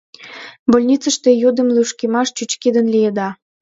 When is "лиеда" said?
2.93-3.29